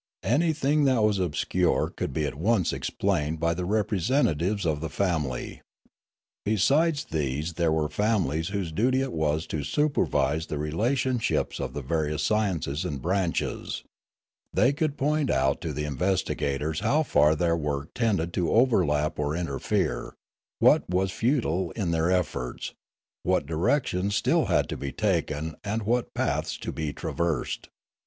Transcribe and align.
Anything 0.25 0.85
that 0.85 1.03
was 1.03 1.19
obscure 1.19 1.93
could 1.95 2.09
78 2.09 2.09
Limanora 2.09 2.13
be 2.15 2.25
at 2.25 2.41
once 2.41 2.73
explained 2.73 3.39
by 3.39 3.53
the 3.53 3.65
representatives 3.65 4.65
of 4.65 4.79
the 4.81 4.89
family. 4.89 5.61
Besides 6.43 7.05
these 7.11 7.53
there 7.53 7.71
were 7.71 7.87
families 7.87 8.47
whose 8.47 8.71
duty 8.71 9.01
it 9.03 9.13
was 9.13 9.45
to 9.45 9.63
supervise 9.63 10.47
the 10.47 10.57
relationships 10.57 11.59
of 11.59 11.73
the 11.73 11.83
various 11.83 12.23
sciences 12.23 12.83
and 12.83 12.99
branches; 12.99 13.83
they 14.51 14.73
could 14.73 14.97
point 14.97 15.29
out 15.29 15.61
to 15.61 15.71
the 15.71 15.85
investigators 15.85 16.79
how 16.79 17.03
far 17.03 17.35
their 17.35 17.55
work 17.55 17.89
tended 17.93 18.33
to 18.33 18.51
overlap 18.51 19.19
or 19.19 19.35
interfere, 19.35 20.15
what 20.57 20.89
was 20.89 21.11
futile 21.11 21.69
in 21.73 21.91
their 21.91 22.09
efforts, 22.09 22.73
what 23.21 23.45
directions 23.45 24.15
had 24.15 24.17
still 24.17 24.63
to 24.63 24.75
be 24.77 24.91
taken 24.91 25.57
and 25.63 25.83
what 25.83 26.11
paths 26.15 26.57
to 26.57 26.71
be 26.71 26.91
traversed. 26.91 27.69